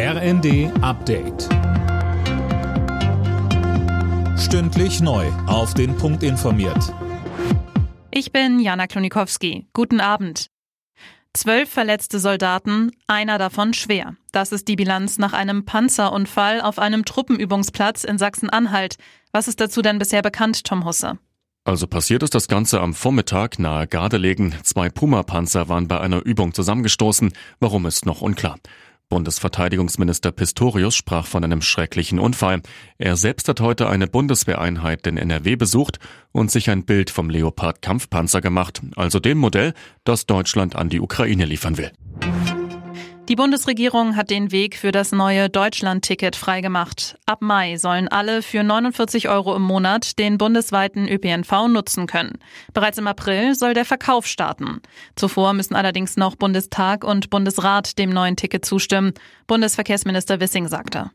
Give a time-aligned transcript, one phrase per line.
[0.00, 1.48] RND Update.
[4.38, 5.26] Stündlich neu.
[5.48, 6.94] Auf den Punkt informiert.
[8.12, 9.66] Ich bin Jana Klonikowski.
[9.72, 10.50] Guten Abend.
[11.32, 14.14] Zwölf verletzte Soldaten, einer davon schwer.
[14.30, 18.98] Das ist die Bilanz nach einem Panzerunfall auf einem Truppenübungsplatz in Sachsen-Anhalt.
[19.32, 21.18] Was ist dazu denn bisher bekannt, Tom Husse?
[21.64, 24.54] Also passiert ist das Ganze am Vormittag nahe Gardelegen.
[24.62, 27.32] Zwei Puma-Panzer waren bei einer Übung zusammengestoßen.
[27.58, 28.60] Warum ist noch unklar.
[29.08, 32.62] Bundesverteidigungsminister Pistorius sprach von einem schrecklichen Unfall.
[32.98, 35.98] Er selbst hat heute eine Bundeswehreinheit in NRW besucht
[36.32, 41.00] und sich ein Bild vom Leopard Kampfpanzer gemacht, also dem Modell, das Deutschland an die
[41.00, 41.92] Ukraine liefern will.
[43.28, 47.18] Die Bundesregierung hat den Weg für das neue Deutschland-Ticket freigemacht.
[47.26, 52.38] Ab Mai sollen alle für 49 Euro im Monat den bundesweiten ÖPNV nutzen können.
[52.72, 54.80] Bereits im April soll der Verkauf starten.
[55.14, 59.12] Zuvor müssen allerdings noch Bundestag und Bundesrat dem neuen Ticket zustimmen.
[59.46, 61.10] Bundesverkehrsminister Wissing sagte.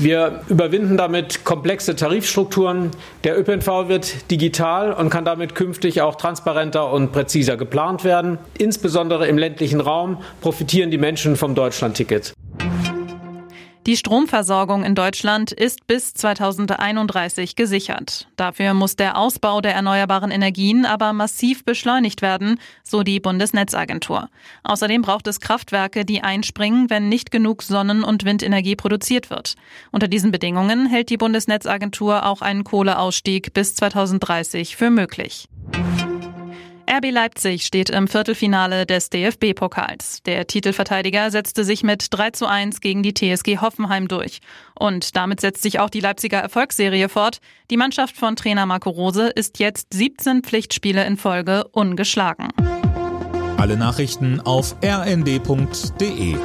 [0.00, 2.90] Wir überwinden damit komplexe Tarifstrukturen.
[3.24, 8.38] Der ÖPNV wird digital und kann damit künftig auch transparenter und präziser geplant werden.
[8.58, 12.32] Insbesondere im ländlichen Raum profitieren die Menschen vom Deutschlandticket.
[13.86, 18.28] Die Stromversorgung in Deutschland ist bis 2031 gesichert.
[18.36, 24.28] Dafür muss der Ausbau der erneuerbaren Energien aber massiv beschleunigt werden, so die Bundesnetzagentur.
[24.62, 29.56] Außerdem braucht es Kraftwerke, die einspringen, wenn nicht genug Sonnen- und Windenergie produziert wird.
[29.90, 35.48] Unter diesen Bedingungen hält die Bundesnetzagentur auch einen Kohleausstieg bis 2030 für möglich.
[36.90, 40.22] RB Leipzig steht im Viertelfinale des DFB-Pokals.
[40.24, 44.40] Der Titelverteidiger setzte sich mit 3 zu 1 gegen die TSG Hoffenheim durch.
[44.78, 47.38] Und damit setzt sich auch die Leipziger Erfolgsserie fort.
[47.70, 52.48] Die Mannschaft von Trainer Marco Rose ist jetzt 17 Pflichtspiele in Folge ungeschlagen.
[53.56, 56.36] Alle Nachrichten auf rnd.de